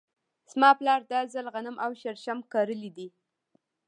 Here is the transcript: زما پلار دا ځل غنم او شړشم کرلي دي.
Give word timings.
زما 0.51 0.69
پلار 0.79 1.01
دا 1.11 1.19
ځل 1.33 1.45
غنم 1.53 1.75
او 1.85 1.91
شړشم 2.01 2.39
کرلي 2.51 2.91
دي. 2.97 3.07